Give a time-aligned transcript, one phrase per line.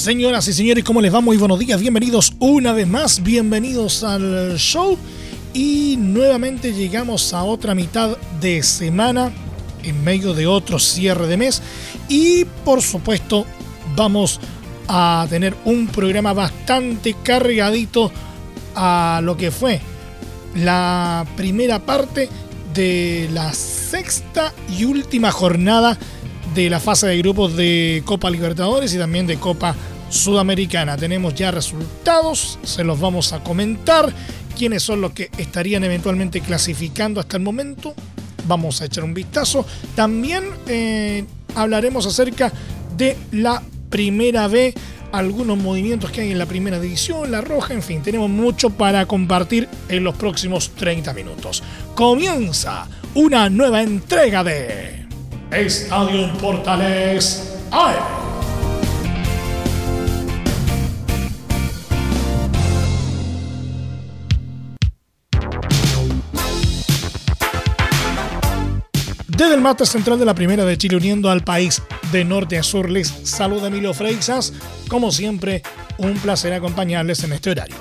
[0.00, 1.20] Señoras y señores, ¿cómo les va?
[1.20, 4.96] Muy buenos días, bienvenidos una vez más, bienvenidos al show.
[5.52, 9.30] Y nuevamente llegamos a otra mitad de semana
[9.82, 11.60] en medio de otro cierre de mes.
[12.08, 13.44] Y por supuesto,
[13.94, 14.40] vamos
[14.88, 18.10] a tener un programa bastante cargadito
[18.74, 19.82] a lo que fue
[20.54, 22.30] la primera parte
[22.72, 25.98] de la sexta y última jornada
[26.54, 29.74] de la fase de grupos de Copa Libertadores y también de Copa
[30.08, 30.96] Sudamericana.
[30.96, 34.12] Tenemos ya resultados, se los vamos a comentar.
[34.58, 37.94] ¿Quiénes son los que estarían eventualmente clasificando hasta el momento?
[38.46, 39.64] Vamos a echar un vistazo.
[39.94, 41.24] También eh,
[41.54, 42.52] hablaremos acerca
[42.96, 44.74] de la primera B,
[45.12, 49.06] algunos movimientos que hay en la primera división, la roja, en fin, tenemos mucho para
[49.06, 51.62] compartir en los próximos 30 minutos.
[51.94, 54.99] Comienza una nueva entrega de
[55.52, 57.96] Estadio Portales ¡Ay!
[69.26, 72.62] Desde el mate central de la Primera de Chile, uniendo al país de norte a
[72.62, 74.52] sur, les saluda Emilio Freixas.
[74.88, 75.62] Como siempre,
[75.98, 77.76] un placer acompañarles en este horario.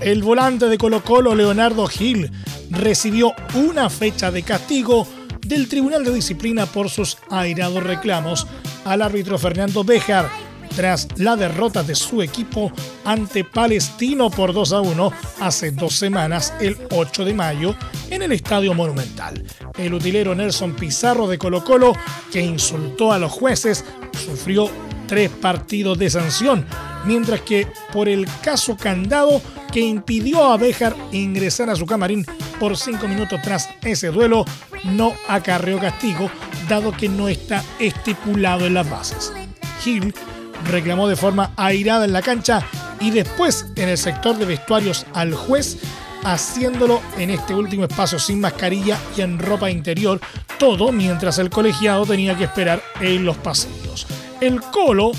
[0.00, 2.30] El volante de Colo Colo, Leonardo Gil,
[2.70, 5.06] recibió una fecha de castigo
[5.46, 8.46] del Tribunal de Disciplina por sus airados reclamos
[8.84, 10.28] al árbitro Fernando Bejar
[10.74, 12.72] tras la derrota de su equipo
[13.04, 17.74] ante Palestino por 2 a 1 hace dos semanas, el 8 de mayo,
[18.10, 19.42] en el Estadio Monumental.
[19.78, 21.92] El utilero Nelson Pizarro de Colo Colo,
[22.32, 23.84] que insultó a los jueces,
[24.26, 24.70] sufrió
[25.06, 26.66] tres partidos de sanción,
[27.04, 29.40] mientras que por el caso candado
[29.72, 32.24] que impidió a Béjar ingresar a su camarín
[32.58, 34.44] por cinco minutos tras ese duelo,
[34.84, 36.30] no acarreó castigo,
[36.68, 39.32] dado que no está estipulado en las bases.
[39.82, 40.14] Gil
[40.70, 42.62] reclamó de forma airada en la cancha
[43.00, 45.78] y después en el sector de vestuarios al juez,
[46.24, 50.20] haciéndolo en este último espacio sin mascarilla y en ropa interior,
[50.58, 54.06] todo mientras el colegiado tenía que esperar en los pasillos.
[54.40, 55.12] El Colo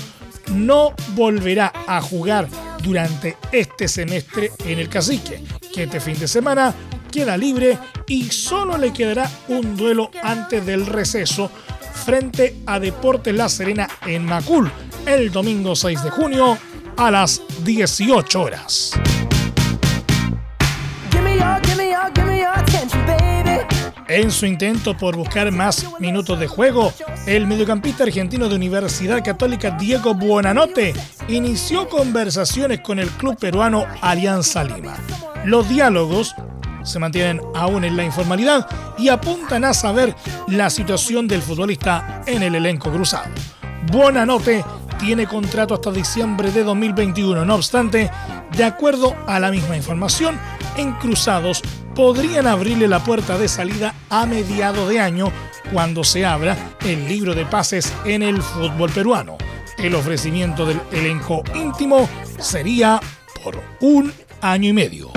[0.50, 2.48] no volverá a jugar
[2.82, 5.42] durante este semestre en el Cacique,
[5.74, 6.74] que este fin de semana
[7.10, 11.50] queda libre y solo le quedará un duelo antes del receso
[12.04, 14.70] frente a Deportes La Serena en Macul,
[15.06, 16.58] el domingo 6 de junio
[16.96, 18.92] a las 18 horas.
[24.08, 26.94] En su intento por buscar más minutos de juego,
[27.26, 30.94] el mediocampista argentino de Universidad Católica Diego Buonanote
[31.28, 34.96] inició conversaciones con el club peruano Alianza Lima.
[35.44, 36.34] Los diálogos
[36.84, 42.42] se mantienen aún en la informalidad y apuntan a saber la situación del futbolista en
[42.42, 43.28] el elenco cruzado.
[43.92, 44.64] Buonanote
[44.98, 47.44] tiene contrato hasta diciembre de 2021.
[47.44, 48.10] No obstante,
[48.56, 50.38] de acuerdo a la misma información,
[50.78, 51.62] en Cruzados
[51.98, 55.32] podrían abrirle la puerta de salida a mediado de año
[55.72, 59.36] cuando se abra el libro de pases en el fútbol peruano.
[59.78, 62.08] El ofrecimiento del elenco íntimo
[62.38, 63.00] sería
[63.42, 65.10] por un año y medio.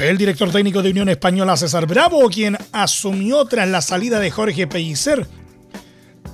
[0.00, 4.66] El director técnico de Unión Española, César Bravo, quien asumió tras la salida de Jorge
[4.66, 5.28] Pellicer,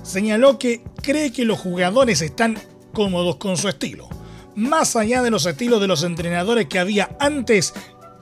[0.01, 2.57] señaló que cree que los jugadores están
[2.91, 4.09] cómodos con su estilo.
[4.55, 7.73] Más allá de los estilos de los entrenadores que había antes,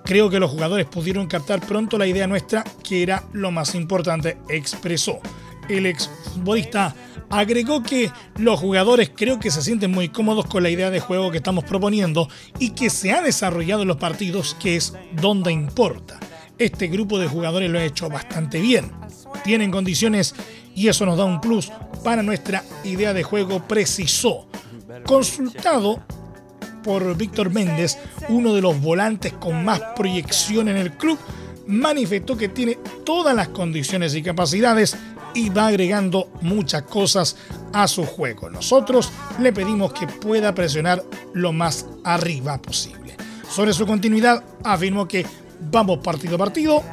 [0.05, 4.37] creo que los jugadores pudieron captar pronto la idea nuestra, que era lo más importante,
[4.49, 5.19] expresó.
[5.67, 6.95] El exfutbolista
[7.29, 11.29] Agregó que los jugadores creo que se sienten muy cómodos con la idea de juego
[11.29, 12.27] que estamos proponiendo
[12.57, 16.19] y que se ha desarrollado en los partidos, que es donde importa.
[16.57, 18.91] Este grupo de jugadores lo ha hecho bastante bien.
[19.43, 20.33] Tienen condiciones
[20.73, 21.71] y eso nos da un plus
[22.03, 24.47] para nuestra idea de juego, precisó.
[25.05, 26.03] Consultado
[26.83, 27.97] por Víctor Méndez,
[28.29, 31.17] uno de los volantes con más proyección en el club,
[31.67, 34.97] manifestó que tiene todas las condiciones y capacidades
[35.33, 37.35] y va agregando muchas cosas
[37.73, 38.49] a su juego.
[38.49, 41.03] Nosotros le pedimos que pueda presionar
[41.33, 43.15] lo más arriba posible.
[43.49, 45.25] Sobre su continuidad, afirmó que
[45.71, 46.83] vamos partido a partido,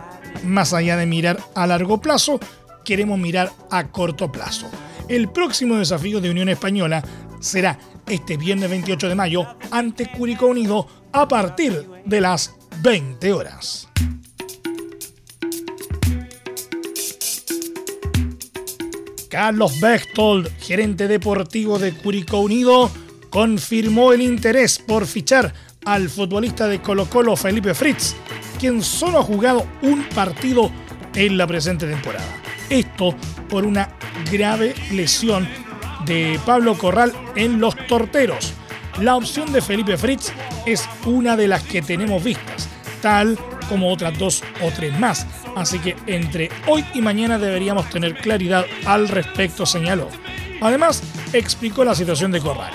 [0.44, 2.38] más allá de mirar a largo plazo,
[2.84, 4.66] queremos mirar a corto plazo.
[5.08, 7.02] El próximo desafío de Unión Española
[7.40, 7.78] será
[8.08, 13.88] este viernes 28 de mayo ante Curicó Unido a partir de las 20 horas.
[19.28, 22.90] Carlos Bechtold, gerente deportivo de Curicó Unido,
[23.28, 25.52] confirmó el interés por fichar
[25.84, 28.14] al futbolista de Colo Colo Felipe Fritz,
[28.58, 30.70] quien solo ha jugado un partido
[31.14, 32.26] en la presente temporada.
[32.70, 33.14] Esto
[33.48, 33.90] por una
[34.30, 35.46] grave lesión
[36.06, 38.54] de Pablo Corral en los torteros.
[39.00, 40.32] La opción de Felipe Fritz
[40.64, 42.68] es una de las que tenemos vistas,
[43.02, 43.38] tal
[43.68, 45.26] como otras dos o tres más.
[45.54, 50.08] Así que entre hoy y mañana deberíamos tener claridad al respecto, señaló.
[50.60, 52.72] Además, explicó la situación de Corral.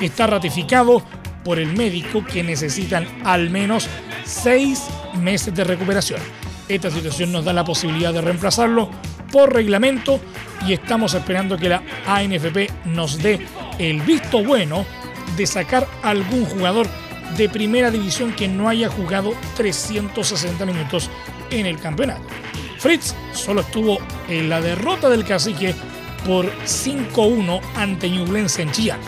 [0.00, 1.02] Está ratificado
[1.44, 3.88] por el médico que necesitan al menos
[4.24, 4.84] seis
[5.20, 6.20] meses de recuperación.
[6.68, 8.90] Esta situación nos da la posibilidad de reemplazarlo
[9.36, 10.18] por reglamento
[10.66, 13.38] y estamos esperando que la ANFP nos dé
[13.78, 14.86] el visto bueno
[15.36, 16.86] de sacar algún jugador
[17.36, 21.10] de primera división que no haya jugado 360 minutos
[21.50, 22.22] en el campeonato.
[22.78, 25.74] Fritz solo estuvo en la derrota del cacique
[26.24, 29.00] por 5-1 ante Ñublense en Chillán,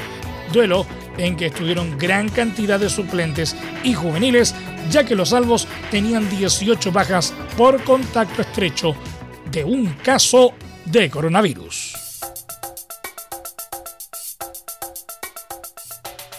[0.53, 0.85] duelo
[1.17, 4.55] en que estuvieron gran cantidad de suplentes y juveniles,
[4.91, 8.95] ya que los salvos tenían 18 bajas por contacto estrecho
[9.51, 10.53] de un caso
[10.85, 11.95] de coronavirus.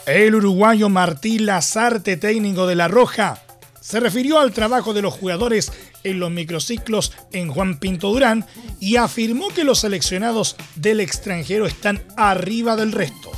[0.06, 3.41] El uruguayo Martín Lazarte, técnico de La Roja,
[3.79, 5.71] se refirió al trabajo de los jugadores
[6.03, 8.45] en los microciclos en Juan Pinto Durán
[8.79, 13.31] y afirmó que los seleccionados del extranjero están arriba del resto,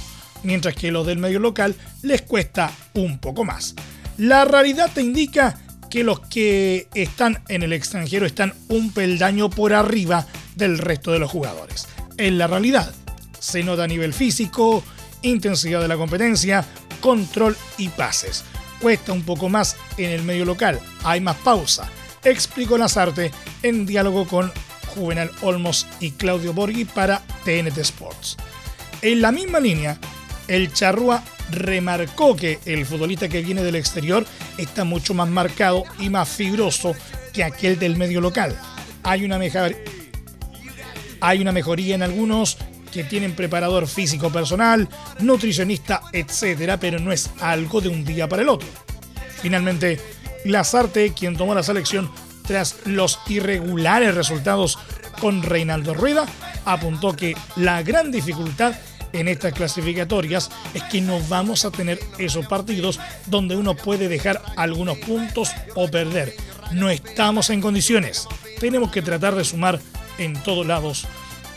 [0.44, 3.76] mientras que los del medio local les cuesta un poco más.
[4.18, 5.60] La realidad te indica
[5.92, 11.20] que los que están en el extranjero están un peldaño por arriba del resto de
[11.20, 11.88] los jugadores.
[12.18, 12.92] En la realidad,
[13.38, 14.84] se nota a nivel físico,
[15.22, 16.66] intensidad de la competencia,
[17.02, 18.46] control y pases.
[18.80, 21.88] Cuesta un poco más en el medio local, hay más pausa.
[22.24, 24.52] Explicó Lazarte en diálogo con
[24.96, 28.38] Juvenal Olmos y Claudio Borghi para TNT Sports.
[29.02, 30.00] En la misma línea,
[30.52, 34.26] el Charrúa remarcó que el futbolista que viene del exterior
[34.58, 36.94] está mucho más marcado y más fibroso
[37.32, 38.60] que aquel del medio local.
[39.04, 39.40] Hay una,
[41.22, 42.58] hay una mejoría en algunos
[42.92, 44.90] que tienen preparador físico personal,
[45.20, 48.68] nutricionista, etcétera, pero no es algo de un día para el otro.
[49.42, 50.02] Finalmente,
[50.44, 52.12] Lazarte, quien tomó la selección
[52.46, 54.78] tras los irregulares resultados
[55.22, 56.26] con Reinaldo Rueda,
[56.66, 58.74] apuntó que la gran dificultad
[59.14, 64.42] en estas clasificatorias es que no vamos a tener esos partidos donde uno puede dejar
[64.56, 66.36] algunos puntos o perder.
[66.72, 68.28] No estamos en condiciones.
[68.60, 69.80] Tenemos que tratar de sumar
[70.18, 71.06] en todos lados.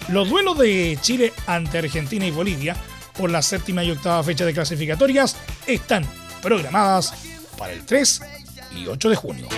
[0.08, 2.76] Los duelos de Chile ante Argentina y Bolivia
[3.16, 5.36] por la séptima y octava fecha de clasificatorias
[5.66, 6.04] están
[6.42, 7.14] programadas
[7.56, 8.22] para el 3
[8.76, 9.48] y 8 de junio.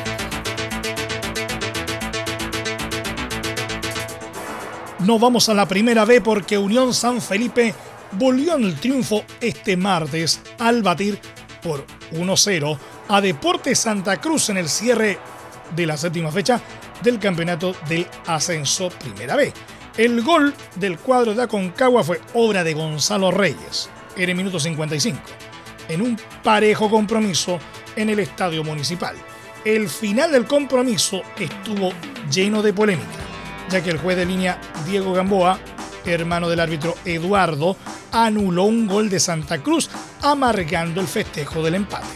[5.00, 7.74] Nos vamos a la primera B porque Unión San Felipe
[8.12, 11.20] volvió en el triunfo este martes al batir
[11.62, 12.78] por 1-0
[13.08, 15.18] a Deportes Santa Cruz en el cierre
[15.74, 16.62] de la séptima fecha
[17.02, 19.52] del campeonato del ascenso Primera B.
[19.98, 25.20] El gol del cuadro de Aconcagua fue obra de Gonzalo Reyes, en el minuto 55,
[25.90, 27.58] en un parejo compromiso
[27.96, 29.14] en el estadio municipal.
[29.62, 31.92] El final del compromiso estuvo
[32.30, 33.35] lleno de polémica,
[33.68, 35.58] ya que el juez de línea Diego Gamboa,
[36.04, 37.76] hermano del árbitro Eduardo,
[38.12, 39.90] anuló un gol de Santa Cruz,
[40.22, 42.06] amargando el festejo del empate.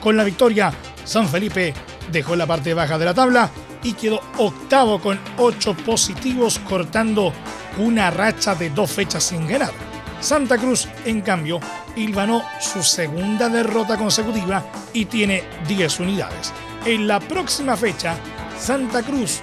[0.00, 0.72] Con la victoria,
[1.04, 1.74] San Felipe
[2.10, 3.50] dejó la parte baja de la tabla
[3.82, 7.32] y quedó octavo con ocho positivos, cortando
[7.78, 9.72] una racha de dos fechas sin ganar.
[10.20, 11.60] Santa Cruz, en cambio,
[12.06, 16.52] ganó su segunda derrota consecutiva y tiene 10 unidades.
[16.84, 18.16] En la próxima fecha,
[18.58, 19.40] Santa Cruz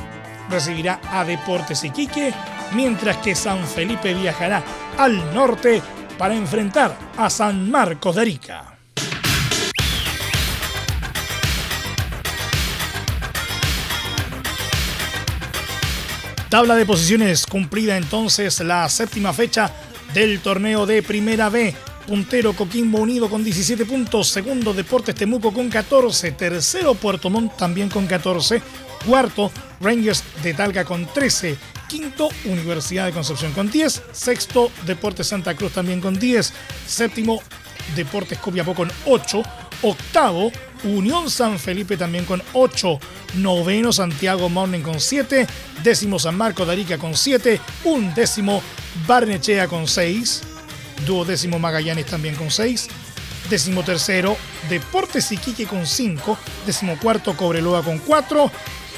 [0.49, 2.33] recibirá a Deportes Iquique
[2.73, 4.63] mientras que San Felipe viajará
[4.97, 5.81] al norte
[6.17, 8.75] para enfrentar a San Marcos de Arica.
[16.49, 19.71] Tabla de posiciones cumplida entonces la séptima fecha
[20.13, 21.75] del torneo de Primera B.
[22.07, 27.89] Puntero Coquimbo Unido con 17 puntos, segundo Deportes Temuco con 14, tercero Puerto Montt también
[27.89, 28.61] con 14,
[29.05, 31.57] cuarto Rangers de Talca con 13,
[31.87, 36.53] quinto Universidad de Concepción con 10, sexto Deportes Santa Cruz también con 10,
[36.87, 37.41] séptimo
[37.95, 39.43] Deportes Copiapó con 8,
[39.81, 40.51] Octavo,
[40.83, 42.99] Unión San Felipe también con 8.
[43.35, 45.47] Noveno, Santiago Morning con 7.
[45.83, 47.59] Décimo, San Marco de Arica con 7.
[47.83, 48.61] Un décimo,
[49.07, 50.41] Barnechea con 6.
[51.05, 52.87] Duodécimo, Magallanes también con 6.
[53.49, 54.37] Décimo tercero,
[54.69, 56.37] Deportes Iquique con 5.
[56.65, 58.51] Décimo cuarto, Cobreloa con 4.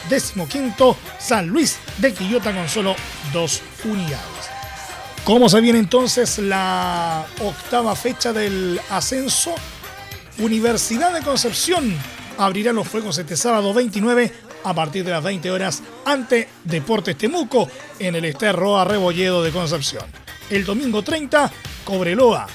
[0.10, 2.96] Décimo quinto, San Luis de Quillota con solo
[3.34, 4.24] 2 unidades.
[5.24, 9.54] ¿Cómo se viene entonces la octava fecha del ascenso?
[10.40, 11.94] Universidad de Concepción
[12.38, 14.32] abrirá los fuegos este sábado 29
[14.64, 20.06] a partir de las 20 horas ante Deportes Temuco en el Esterro Rebolledo de Concepción.
[20.50, 21.52] El domingo 30,
[21.84, 22.48] Cobreloa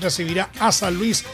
[0.00, 1.24] recibirá a San Luis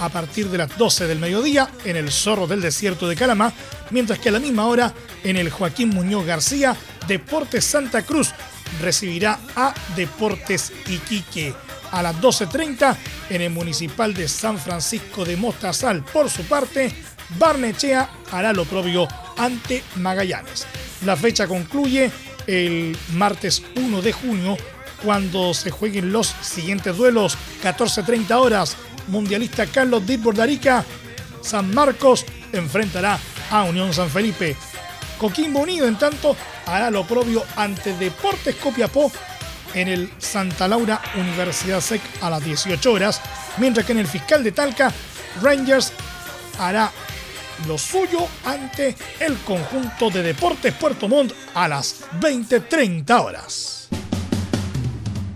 [0.00, 3.52] a partir de las 12 del mediodía en el Zorro del Desierto de Calamá,
[3.90, 4.92] mientras que a la misma hora
[5.22, 6.76] en el Joaquín Muñoz García,
[7.06, 8.32] Deportes Santa Cruz
[8.80, 11.54] recibirá a Deportes Iquique.
[11.92, 12.96] A las 12.30
[13.30, 16.94] en el Municipal de San Francisco de Mostazal, por su parte,
[17.38, 20.66] Barnechea hará lo propio ante Magallanes.
[21.04, 22.10] La fecha concluye
[22.46, 24.56] el martes 1 de junio
[25.02, 27.36] cuando se jueguen los siguientes duelos.
[27.62, 28.76] 14.30 horas,
[29.08, 30.84] mundialista Carlos Díaz Bordarica,
[31.42, 33.18] San Marcos enfrentará
[33.50, 34.56] a Unión San Felipe.
[35.18, 39.12] Coquimbo Unido, en tanto, hará lo propio ante Deportes Copiapó
[39.74, 43.20] en el Santa Laura Universidad SEC a las 18 horas,
[43.58, 44.92] mientras que en el Fiscal de Talca,
[45.42, 45.92] Rangers
[46.58, 46.90] hará
[47.66, 53.79] lo suyo ante el conjunto de Deportes Puerto Montt a las 20.30 horas.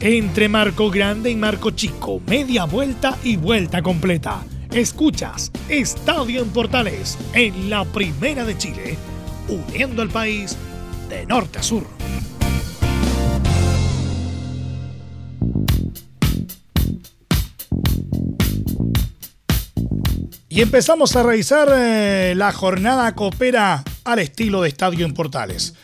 [0.00, 4.42] Entre Marco Grande y Marco Chico, media vuelta y vuelta completa.
[4.72, 8.98] Escuchas Estadio en Portales en la Primera de Chile,
[9.48, 10.56] uniendo al país
[11.08, 11.86] de norte a sur.
[20.48, 25.74] Y empezamos a revisar eh, la jornada coopera al estilo de Estadio en Portales.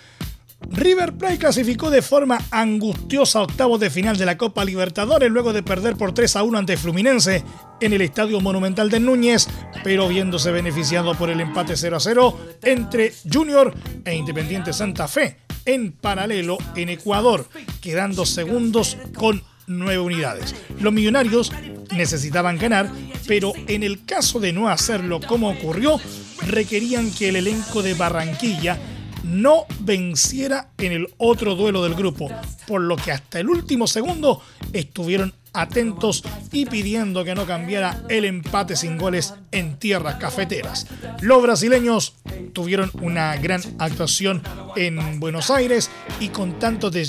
[0.71, 5.65] River Plate clasificó de forma angustiosa octavos de final de la Copa Libertadores luego de
[5.65, 7.43] perder por 3 a 1 ante Fluminense
[7.81, 9.49] en el Estadio Monumental de Núñez,
[9.83, 13.75] pero viéndose beneficiado por el empate 0 a 0 entre Junior
[14.05, 17.49] e Independiente Santa Fe en paralelo en Ecuador,
[17.81, 20.55] quedando segundos con nueve unidades.
[20.81, 21.53] Los millonarios
[21.93, 22.91] necesitaban ganar,
[23.27, 26.01] pero en el caso de no hacerlo como ocurrió,
[26.47, 28.79] requerían que el elenco de Barranquilla
[29.25, 32.31] no venciera en el otro duelo del grupo,
[32.67, 36.23] por lo que hasta el último segundo estuvieron atentos
[36.53, 40.87] y pidiendo que no cambiara el empate sin goles en tierras cafeteras.
[41.21, 42.15] Los brasileños
[42.53, 44.43] tuvieron una gran actuación
[44.77, 47.09] en Buenos Aires y con tanto de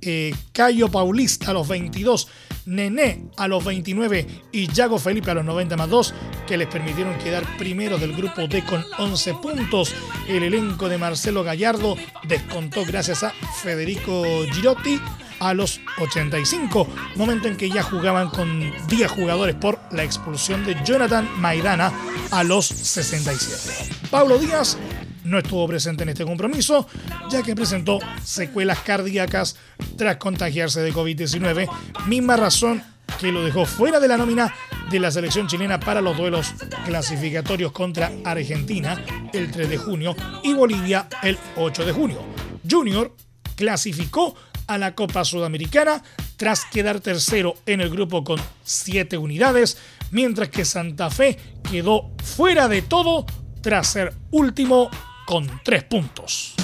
[0.00, 2.28] eh, Cayo Paulista a los 22,
[2.66, 6.14] Nené a los 29 y Yago Felipe a los 90 más 2,
[6.46, 9.94] que les permitieron quedar primero del grupo D con 11 puntos.
[10.28, 15.00] El elenco de Marcelo Gallardo descontó gracias a Federico Girotti
[15.40, 20.76] a los 85, momento en que ya jugaban con 10 jugadores por la expulsión de
[20.84, 21.92] Jonathan Maidana
[22.30, 23.94] a los 67.
[24.10, 24.78] Pablo Díaz
[25.24, 26.86] no estuvo presente en este compromiso,
[27.30, 29.56] ya que presentó secuelas cardíacas
[29.96, 31.68] tras contagiarse de COVID-19,
[32.06, 32.82] misma razón
[33.20, 34.54] que lo dejó fuera de la nómina
[34.90, 36.54] de la selección chilena para los duelos
[36.84, 39.02] clasificatorios contra Argentina
[39.32, 42.22] el 3 de junio y Bolivia el 8 de junio.
[42.68, 43.14] Junior
[43.56, 44.34] clasificó
[44.66, 46.02] a la Copa Sudamericana
[46.36, 49.78] tras quedar tercero en el grupo con 7 unidades,
[50.10, 51.38] mientras que Santa Fe
[51.70, 53.26] quedó fuera de todo
[53.60, 54.90] tras ser último
[55.24, 56.54] con tres puntos.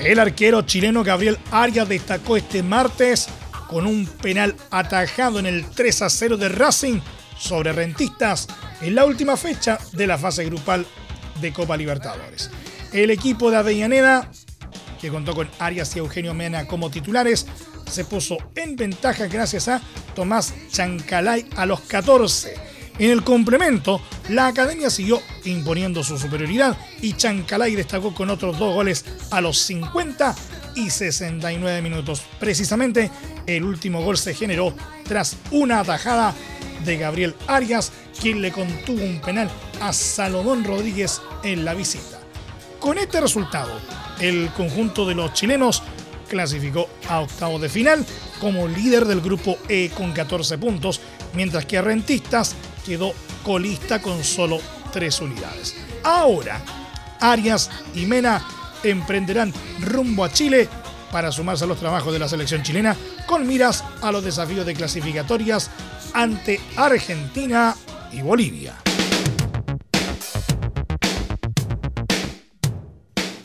[0.00, 3.28] El arquero chileno Gabriel Arias destacó este martes
[3.68, 7.00] con un penal atajado en el 3 a 0 de Racing
[7.36, 8.46] sobre Rentistas
[8.80, 10.86] en la última fecha de la fase grupal
[11.40, 12.50] de Copa Libertadores.
[12.92, 14.30] El equipo de Avellaneda,
[15.00, 17.46] que contó con Arias y Eugenio Mena como titulares,
[17.90, 19.80] se puso en ventaja gracias a
[20.16, 22.54] Tomás Chancalay a los 14.
[22.98, 28.74] En el complemento, la academia siguió imponiendo su superioridad y Chancalay destacó con otros dos
[28.74, 30.34] goles a los 50
[30.74, 32.22] y 69 minutos.
[32.40, 33.10] Precisamente,
[33.46, 36.34] el último gol se generó tras una atajada
[36.84, 42.18] de Gabriel Arias, quien le contuvo un penal a Salomón Rodríguez en la visita.
[42.80, 43.78] Con este resultado,
[44.20, 45.82] el conjunto de los chilenos
[46.28, 48.06] clasificó a octavos de final
[48.40, 51.00] como líder del grupo E con 14 puntos,
[51.34, 53.12] mientras que Rentistas quedó
[53.42, 54.58] colista con solo
[54.92, 55.74] 3 unidades.
[56.02, 56.60] Ahora,
[57.20, 58.44] Arias y Mena
[58.82, 60.68] emprenderán rumbo a Chile
[61.10, 64.74] para sumarse a los trabajos de la selección chilena con miras a los desafíos de
[64.74, 65.70] clasificatorias
[66.12, 67.74] ante Argentina
[68.12, 68.85] y Bolivia.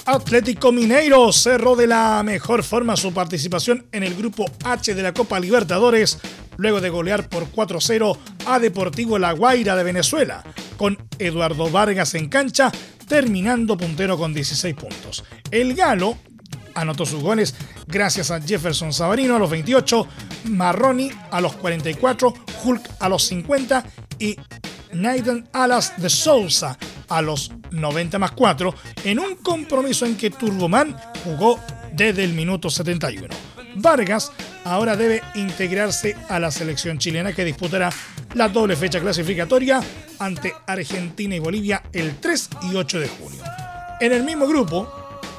[0.05, 5.13] Atlético Mineiro cerró de la mejor forma su participación en el grupo H de la
[5.13, 6.17] Copa Libertadores
[6.57, 10.43] luego de golear por 4-0 a Deportivo La Guaira de Venezuela,
[10.77, 12.71] con Eduardo Vargas en cancha,
[13.07, 15.23] terminando puntero con 16 puntos.
[15.49, 16.17] El Galo
[16.75, 17.55] anotó sus goles
[17.87, 20.07] gracias a Jefferson Sabarino a los 28,
[20.45, 23.83] Marroni a los 44, Hulk a los 50
[24.19, 24.35] y
[24.93, 26.77] Nathan Alas de Sousa
[27.11, 31.59] a los 90 más 4 en un compromiso en que Turboman jugó
[31.93, 33.27] desde el minuto 71.
[33.75, 34.31] Vargas
[34.63, 37.91] ahora debe integrarse a la selección chilena que disputará
[38.33, 39.81] la doble fecha clasificatoria
[40.19, 43.43] ante Argentina y Bolivia el 3 y 8 de junio.
[43.99, 44.91] En el mismo grupo,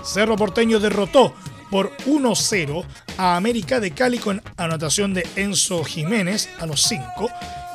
[0.04, 1.34] Cerro Porteño derrotó
[1.72, 2.84] por 1-0
[3.16, 7.30] a América de Cali con anotación de Enzo Jiménez a los 5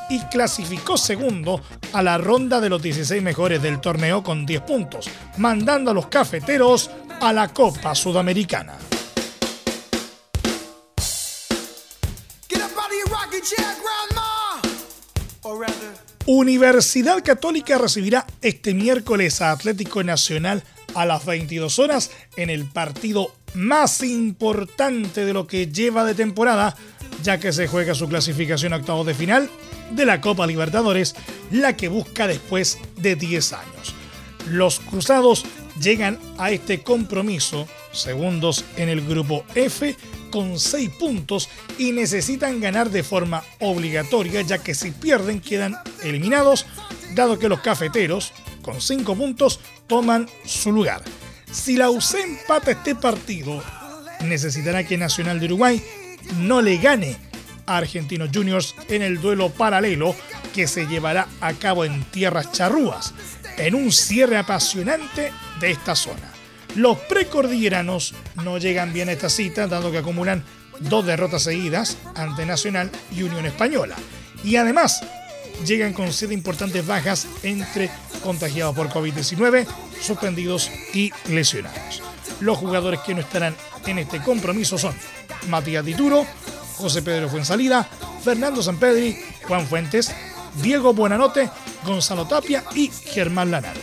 [0.08, 1.60] y clasificó segundo
[1.92, 6.06] a la ronda de los 16 mejores del torneo con 10 puntos, mandando a los
[6.06, 8.78] cafeteros a la Copa Sudamericana.
[16.26, 20.62] Universidad Católica recibirá este miércoles a Atlético Nacional
[20.98, 26.76] a las 22 horas en el partido más importante de lo que lleva de temporada,
[27.22, 29.48] ya que se juega su clasificación a octavos de final
[29.92, 31.14] de la Copa Libertadores,
[31.52, 33.94] la que busca después de 10 años.
[34.48, 35.44] Los Cruzados
[35.80, 39.94] llegan a este compromiso, segundos en el grupo F,
[40.32, 46.66] con 6 puntos y necesitan ganar de forma obligatoria, ya que si pierden quedan eliminados,
[47.14, 48.32] dado que los cafeteros,
[48.68, 51.00] con 5 puntos, toman su lugar.
[51.50, 53.62] Si la UC empata este partido,
[54.20, 55.82] necesitará que Nacional de Uruguay
[56.40, 57.16] no le gane
[57.64, 60.14] a Argentinos Juniors en el duelo paralelo
[60.54, 63.14] que se llevará a cabo en tierras charrúas,
[63.56, 66.30] en un cierre apasionante de esta zona.
[66.74, 70.44] Los precordilleranos no llegan bien a esta cita, dado que acumulan
[70.80, 73.96] dos derrotas seguidas ante Nacional y Unión Española.
[74.44, 75.00] Y además,
[75.66, 77.90] llegan con siete importantes bajas entre
[78.22, 79.66] contagiados por COVID-19,
[80.00, 82.02] suspendidos y lesionados.
[82.40, 83.54] Los jugadores que no estarán
[83.86, 84.94] en este compromiso son
[85.48, 86.26] Matías Dituro,
[86.76, 87.88] José Pedro Fuensalida,
[88.22, 89.16] Fernando Sampedri,
[89.46, 90.12] Juan Fuentes,
[90.62, 91.50] Diego Buenanote,
[91.84, 93.80] Gonzalo Tapia y Germán Lanaro.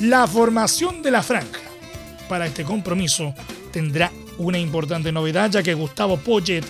[0.00, 1.60] La formación de la franja
[2.28, 3.34] para este compromiso
[3.72, 6.64] tendrá una importante novedad ya que Gustavo Poyet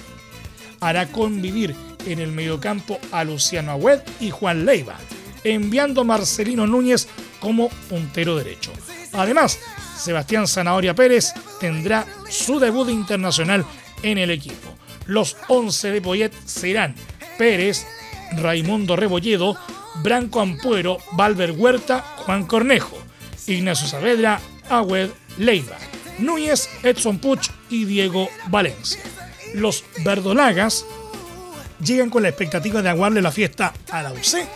[0.80, 1.74] hará convivir
[2.06, 4.98] en el mediocampo a Luciano Agüed y Juan Leiva,
[5.44, 7.08] enviando a Marcelino Núñez
[7.40, 8.72] como puntero derecho.
[9.12, 9.58] Además,
[9.96, 13.64] Sebastián Zanahoria Pérez tendrá su debut internacional
[14.02, 14.74] en el equipo.
[15.06, 16.94] Los 11 de Poyet serán
[17.38, 17.86] Pérez,
[18.32, 19.56] Raimundo Rebolledo,
[20.02, 22.98] Branco Ampuero, Valver Huerta, Juan Cornejo,
[23.46, 25.76] Ignacio Saavedra, Agüed, Leiva,
[26.18, 29.00] Núñez, Edson Puch y Diego Valencia.
[29.54, 30.84] Los verdolagas
[31.84, 34.46] llegan con la expectativa de aguarle la fiesta a la UC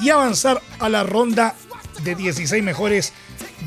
[0.00, 1.54] y avanzar a la ronda
[2.02, 3.12] de 16 mejores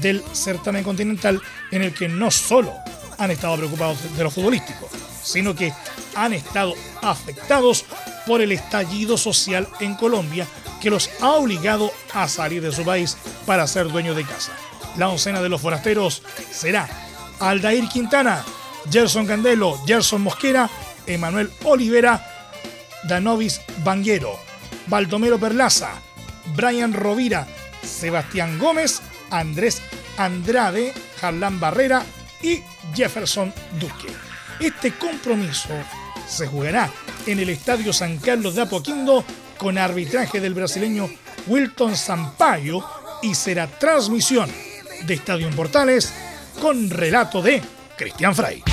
[0.02, 2.74] del certamen continental en el que no solo
[3.18, 4.90] han estado preocupados de lo futbolístico,
[5.24, 5.72] sino que
[6.16, 7.86] han estado afectados
[8.26, 10.48] por el estallido social en Colombia
[10.82, 14.52] que los ha obligado a salir de su país para ser dueños de casa.
[14.98, 16.88] La oncena de los forasteros será
[17.40, 18.44] Aldair Quintana,
[18.92, 20.70] Gerson Candelo, Gerson Mosquera,
[21.08, 22.35] Emanuel Olivera,
[23.08, 24.40] Danovis Banguero,
[24.88, 26.02] Baldomero Perlaza,
[26.56, 27.48] Brian Rovira,
[27.84, 29.82] Sebastián Gómez, Andrés
[30.18, 32.04] Andrade, Harlan Barrera
[32.42, 32.62] y
[32.96, 34.12] Jefferson Duque.
[34.60, 35.74] Este compromiso
[36.28, 36.90] se jugará
[37.26, 39.24] en el Estadio San Carlos de Apoquindo
[39.58, 41.10] con arbitraje del brasileño
[41.48, 42.84] Wilton Sampaio
[43.22, 44.50] y será transmisión
[45.06, 46.14] de Estadio en Portales
[46.62, 47.62] con relato de
[47.98, 48.64] Cristian Frey.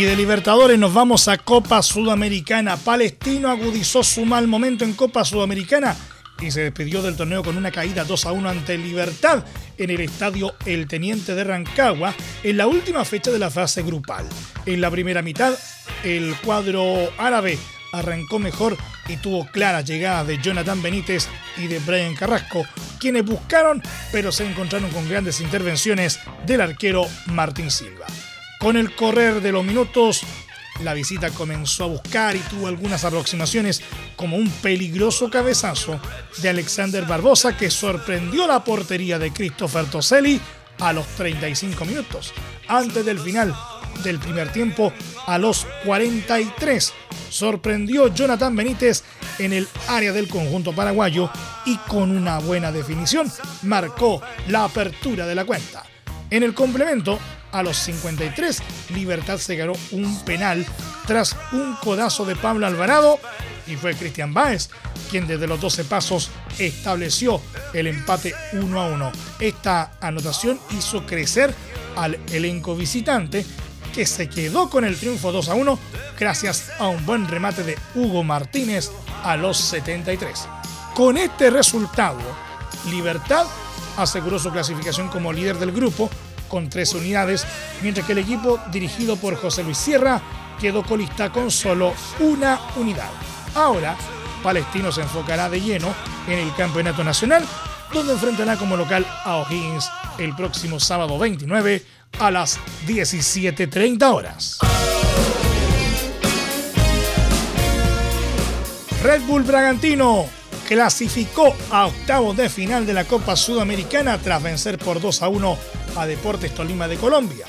[0.00, 2.78] Y de Libertadores nos vamos a Copa Sudamericana.
[2.78, 5.94] Palestino agudizó su mal momento en Copa Sudamericana
[6.40, 9.44] y se despidió del torneo con una caída 2 a 1 ante Libertad
[9.76, 14.26] en el estadio El Teniente de Rancagua en la última fecha de la fase grupal.
[14.64, 15.52] En la primera mitad,
[16.02, 17.58] el cuadro árabe
[17.92, 22.64] arrancó mejor y tuvo claras llegadas de Jonathan Benítez y de Brian Carrasco,
[22.98, 23.82] quienes buscaron
[24.12, 28.06] pero se encontraron con grandes intervenciones del arquero Martín Silva.
[28.60, 30.22] Con el correr de los minutos,
[30.82, 33.82] La visita comenzó a buscar y tuvo algunas aproximaciones
[34.16, 36.00] como un peligroso cabezazo
[36.38, 40.40] de Alexander Barbosa que sorprendió la portería de Christopher Toselli
[40.78, 42.32] a los 35 minutos.
[42.66, 43.54] Antes del final
[44.04, 44.92] del primer tiempo,
[45.26, 46.92] a los 43,
[47.28, 49.04] sorprendió Jonathan Benítez
[49.38, 51.30] en el área del conjunto paraguayo
[51.66, 53.30] y con una buena definición
[53.62, 55.84] marcó la apertura de la cuenta.
[56.30, 57.18] En el complemento,
[57.52, 58.62] a los 53,
[58.94, 60.66] Libertad se ganó un penal
[61.06, 63.18] tras un codazo de Pablo Alvarado
[63.66, 64.70] y fue Cristian Báez
[65.10, 67.40] quien desde los 12 pasos estableció
[67.74, 69.12] el empate 1 a 1.
[69.40, 71.52] Esta anotación hizo crecer
[71.96, 73.44] al elenco visitante
[73.92, 75.78] que se quedó con el triunfo 2 a 1
[76.18, 78.90] gracias a un buen remate de Hugo Martínez
[79.24, 80.46] a los 73.
[80.94, 82.20] Con este resultado,
[82.88, 83.46] Libertad
[83.96, 86.08] aseguró su clasificación como líder del grupo
[86.50, 87.46] con tres unidades,
[87.80, 90.20] mientras que el equipo dirigido por José Luis Sierra
[90.60, 93.08] quedó colista con solo una unidad.
[93.54, 93.96] Ahora,
[94.42, 95.94] Palestino se enfocará de lleno
[96.26, 97.46] en el Campeonato Nacional,
[97.92, 101.82] donde enfrentará como local a O'Higgins el próximo sábado 29
[102.18, 104.58] a las 17.30 horas.
[109.02, 110.39] Red Bull Bragantino
[110.70, 115.58] clasificó a octavos de final de la Copa Sudamericana tras vencer por 2 a 1
[115.96, 117.44] a Deportes Tolima de Colombia,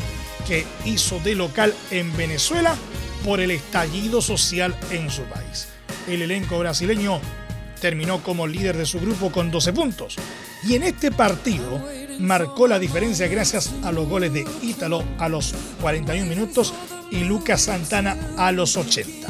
[0.47, 2.75] que hizo de local en Venezuela
[3.23, 5.67] por el estallido social en su país.
[6.07, 7.21] El elenco brasileño
[7.79, 10.15] terminó como líder de su grupo con 12 puntos
[10.63, 11.79] y en este partido
[12.17, 16.73] marcó la diferencia gracias a los goles de Ítalo a los 41 minutos
[17.11, 19.20] y Lucas Santana a los 80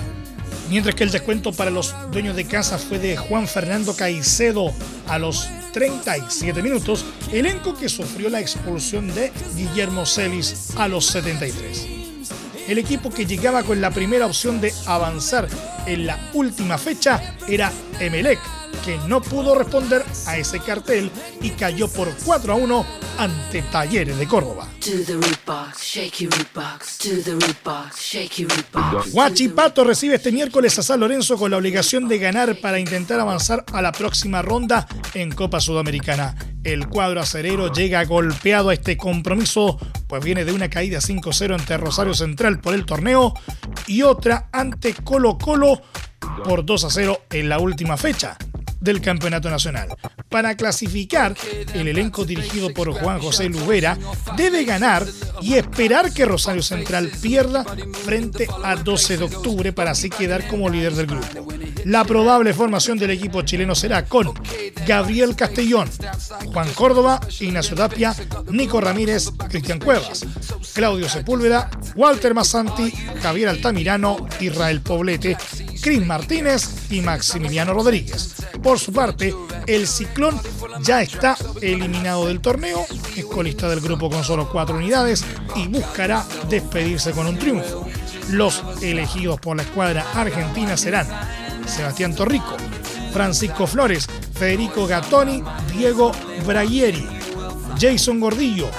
[0.71, 4.73] mientras que el descuento para los dueños de casa fue de Juan Fernando Caicedo
[5.05, 11.87] a los 37 minutos, elenco que sufrió la expulsión de Guillermo Celis a los 73.
[12.69, 15.49] El equipo que llegaba con la primera opción de avanzar
[15.87, 18.39] en la última fecha era Emelec,
[18.83, 22.85] que no pudo responder a ese cartel y cayó por 4 a 1
[23.17, 24.67] ante Talleres de Córdoba.
[29.13, 33.63] Huachipato recibe este miércoles a San Lorenzo con la obligación de ganar para intentar avanzar
[33.71, 36.35] a la próxima ronda en Copa Sudamericana.
[36.63, 41.77] El cuadro acerero llega golpeado a este compromiso, pues viene de una caída 5-0 ante
[41.77, 43.33] Rosario Central por el torneo
[43.87, 45.81] y otra ante Colo Colo
[46.43, 48.37] por 2-0 en la última fecha
[48.81, 49.95] del Campeonato Nacional.
[50.27, 51.35] Para clasificar,
[51.73, 53.97] el elenco dirigido por Juan José Lubera
[54.35, 55.05] debe ganar
[55.41, 57.63] y esperar que Rosario Central pierda
[58.03, 61.47] frente a 12 de octubre para así quedar como líder del grupo.
[61.85, 64.31] La probable formación del equipo chileno será con
[64.85, 65.89] Gabriel Castellón,
[66.53, 68.15] Juan Córdoba, Ignacio Tapia,
[68.49, 70.25] Nico Ramírez, Cristian Cuevas,
[70.73, 72.91] Claudio Sepúlveda, Walter Massanti,
[73.21, 75.37] Javier Altamirano, Israel Poblete,
[75.81, 78.35] Cris Martínez y Maximiliano Rodríguez.
[78.63, 79.33] Por su parte,
[79.67, 80.39] el Ciclón
[80.83, 82.85] ya está eliminado del torneo,
[83.15, 85.23] es colista del grupo con solo cuatro unidades
[85.55, 87.87] y buscará despedirse con un triunfo.
[88.29, 91.07] Los elegidos por la escuadra argentina serán
[91.65, 92.55] Sebastián Torrico,
[93.11, 95.43] Francisco Flores, Federico Gattoni,
[95.75, 96.11] Diego
[96.45, 97.07] Bragieri,
[97.79, 98.69] Jason Gordillo,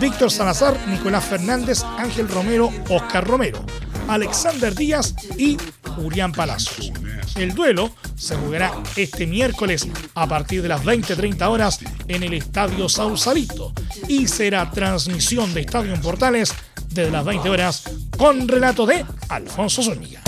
[0.00, 3.64] Víctor Salazar, Nicolás Fernández, Ángel Romero, Oscar Romero,
[4.08, 5.56] Alexander Díaz y
[5.96, 6.92] Julián Palacios.
[7.36, 12.88] El duelo se jugará este miércoles a partir de las 20-30 horas en el Estadio
[12.88, 13.72] Sausalito
[14.06, 16.54] y será transmisión de Estadio en Portales
[16.90, 17.82] desde las 20 horas
[18.16, 20.22] con relato de Alfonso Zúñiga.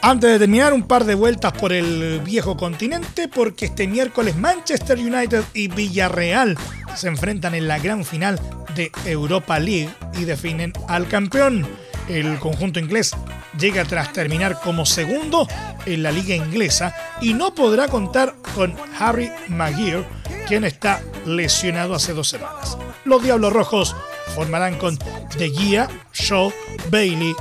[0.00, 4.96] Antes de terminar, un par de vueltas por el viejo continente, porque este miércoles Manchester
[4.96, 6.56] United y Villarreal
[6.94, 8.40] se enfrentan en la gran final
[8.74, 11.66] de Europa League y definen al campeón.
[12.08, 13.14] El conjunto inglés
[13.58, 15.46] llega tras terminar como segundo
[15.84, 20.04] en la liga inglesa y no podrá contar con Harry Maguire,
[20.46, 22.78] quien está lesionado hace dos semanas.
[23.04, 23.94] Los Diablos Rojos
[24.34, 24.98] formarán con
[25.36, 26.52] De Gia, Shaw,
[26.90, 27.34] Bailey,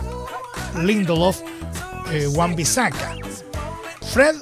[0.81, 1.41] Lindelof,
[2.11, 3.15] eh, Juan Bisaca,
[4.13, 4.35] Fred,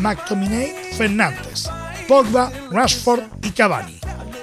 [0.00, 1.68] McTominay, Fernández,
[2.08, 3.98] Pogba, Rashford y Cavani.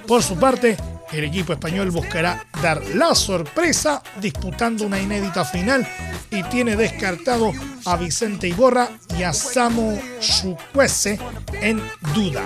[0.08, 0.78] Por su parte,
[1.12, 5.88] el equipo español buscará dar la sorpresa disputando una inédita final
[6.30, 7.52] y tiene descartado
[7.86, 11.20] a Vicente Iborra y a Samu Chukwese
[11.54, 11.82] en
[12.14, 12.44] duda.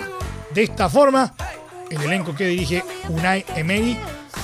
[0.54, 1.34] De esta forma,
[1.90, 3.98] el elenco que dirige Unai Emery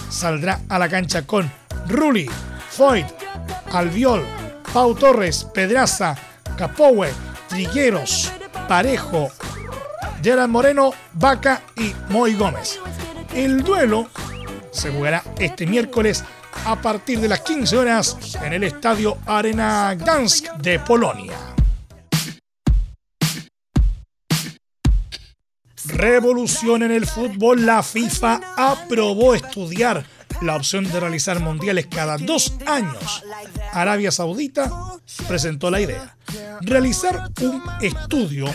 [0.10, 1.50] saldrá a la cancha con
[1.88, 2.30] Rulli,
[2.70, 3.08] Foyt,
[3.72, 4.26] Albiol,
[4.74, 6.16] Pau Torres, Pedraza,
[6.58, 7.10] Capowe,
[7.48, 8.32] Trigueros,
[8.68, 9.30] Parejo,
[10.22, 12.80] Gerard Moreno, Vaca y Moy Gómez.
[13.34, 14.10] El duelo
[14.72, 16.24] se jugará este miércoles
[16.66, 21.38] a partir de las 15 horas en el estadio Arena Gdansk de Polonia.
[25.86, 27.66] Revolución en el fútbol.
[27.66, 30.06] La FIFA aprobó estudiar
[30.42, 33.24] la opción de realizar mundiales cada dos años.
[33.74, 34.72] Arabia Saudita
[35.28, 36.18] presentó la idea.
[36.62, 38.46] Realizar un estudio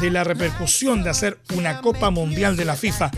[0.00, 3.10] de la repercusión de hacer una Copa Mundial de la FIFA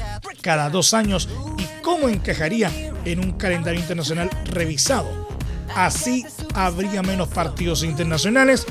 [0.43, 2.71] cada dos años y cómo encajaría
[3.05, 5.29] en un calendario internacional revisado.
[5.75, 6.25] Así
[6.55, 8.67] habría menos partidos internacionales,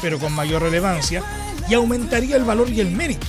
[0.00, 1.22] pero con mayor relevancia,
[1.68, 3.26] y aumentaría el valor y el mérito.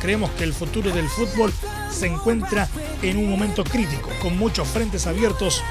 [0.00, 1.52] Creemos que el futuro del fútbol
[1.90, 2.68] se encuentra
[3.02, 5.62] en un momento crítico, con muchos frentes abiertos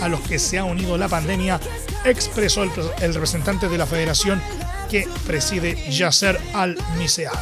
[0.00, 1.60] a los que se ha unido la pandemia,
[2.04, 2.70] expresó el,
[3.14, 4.42] representante de la federación
[4.92, 7.32] que preside Yasser Al-Misead.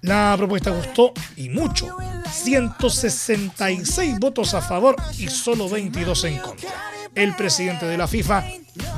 [0.00, 1.94] La propuesta gustó y mucho.
[2.32, 6.70] 166 votos a favor y solo 22 en contra.
[7.14, 8.42] El presidente de la FIFA,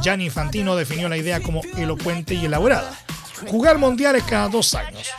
[0.00, 2.96] Gianni Infantino, definió la idea como elocuente y elaborada.
[3.48, 5.10] Jugar mundiales cada dos años,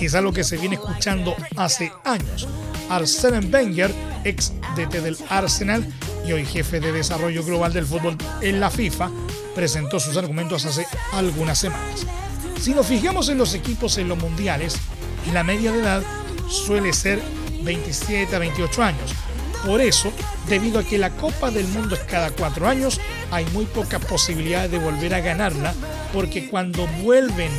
[0.00, 2.48] es algo que se viene escuchando hace años.
[2.90, 5.86] Arsene Wenger, ex DT del Arsenal
[6.36, 9.10] y jefe de desarrollo global del fútbol en la FIFA,
[9.54, 12.06] presentó sus argumentos hace algunas semanas.
[12.60, 14.76] Si nos fijamos en los equipos en los mundiales,
[15.32, 16.02] la media de edad
[16.48, 17.22] suele ser
[17.62, 19.14] 27 a 28 años.
[19.64, 20.12] Por eso,
[20.48, 24.70] debido a que la Copa del Mundo es cada cuatro años, hay muy pocas posibilidades
[24.70, 25.74] de volver a ganarla,
[26.12, 27.50] porque cuando vuelven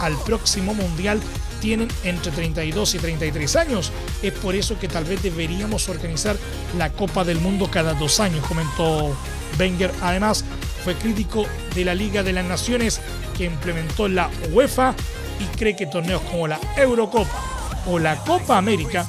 [0.00, 1.20] al próximo mundial
[1.60, 3.92] tienen entre 32 y 33 años.
[4.22, 6.36] Es por eso que tal vez deberíamos organizar
[6.76, 9.16] la Copa del Mundo cada dos años, comentó
[9.58, 9.92] Wenger.
[10.02, 10.44] Además,
[10.84, 13.00] fue crítico de la Liga de las Naciones
[13.36, 14.94] que implementó la UEFA
[15.40, 19.06] y cree que torneos como la Eurocopa o la Copa América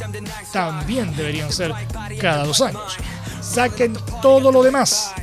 [0.51, 1.73] también deberían ser
[2.19, 2.97] cada dos años.
[3.41, 5.13] Saquen todo lo demás.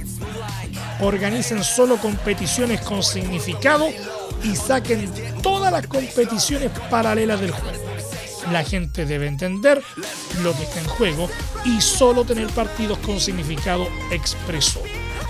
[1.00, 3.88] Organicen solo competiciones con significado
[4.44, 5.11] y saquen
[5.42, 7.78] todas las competiciones paralelas del juego.
[8.52, 9.83] La gente debe entender
[10.42, 11.30] lo que está en juego
[11.64, 14.83] y solo tener partidos con significado expreso.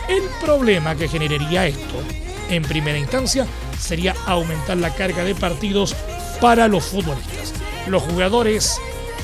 [0.09, 2.03] El problema que generaría esto,
[2.51, 3.47] en primera instancia,
[3.79, 5.95] sería aumentar la carga de partidos
[6.41, 7.55] para los futbolistas.
[7.87, 8.79] Los jugadores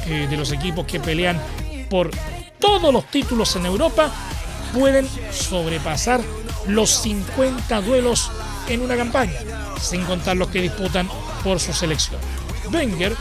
[0.07, 1.41] eh, de los equipos que pelean
[1.89, 2.11] por
[2.59, 4.13] todos los títulos en Europa
[4.73, 6.21] pueden sobrepasar
[6.69, 8.31] los 50 duelos
[8.71, 9.39] en una campaña
[9.81, 11.09] sin contar los que disputan
[11.43, 12.21] por su selección.
[12.73, 13.15] Wenger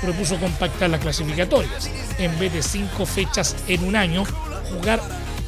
[0.00, 1.90] propuso compactar las clasificatorias.
[2.18, 4.24] En vez de cinco fechas en un año,
[4.70, 5.00] jugar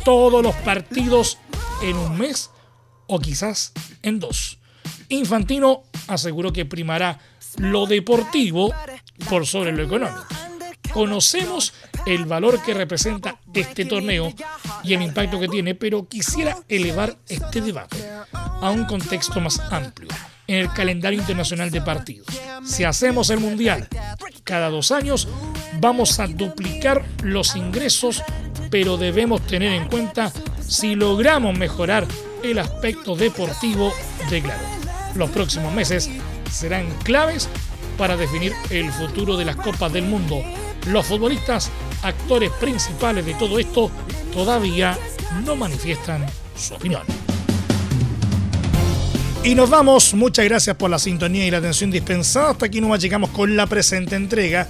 [0.05, 1.39] todos los partidos
[1.83, 2.51] en un mes
[3.07, 4.59] o quizás en dos.
[5.09, 7.19] Infantino aseguró que primará
[7.59, 8.73] lo deportivo
[9.29, 10.46] por sobre lo económico.
[10.97, 11.75] Conocemos
[12.07, 14.33] el valor que representa este torneo
[14.83, 17.99] y el impacto que tiene, pero quisiera elevar este debate
[18.33, 20.09] a un contexto más amplio
[20.47, 22.29] en el calendario internacional de partidos.
[22.65, 23.87] Si hacemos el Mundial
[24.43, 25.29] cada dos años,
[25.83, 28.23] vamos a duplicar los ingresos,
[28.71, 30.33] pero debemos tener en cuenta
[30.67, 32.07] si logramos mejorar
[32.43, 33.93] el aspecto deportivo
[34.31, 34.65] de claro.
[35.15, 36.09] Los próximos meses
[36.51, 37.51] serán claves
[37.99, 40.43] para definir el futuro de las Copas del Mundo.
[40.87, 41.71] Los futbolistas,
[42.03, 43.91] actores principales de todo esto,
[44.33, 44.97] todavía
[45.45, 46.25] no manifiestan
[46.57, 47.03] su opinión.
[49.43, 50.15] Y nos vamos.
[50.15, 52.51] Muchas gracias por la sintonía y la atención dispensada.
[52.51, 54.67] Hasta aquí nomás llegamos con la presente entrega